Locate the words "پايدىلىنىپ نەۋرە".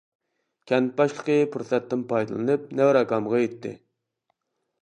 2.13-3.07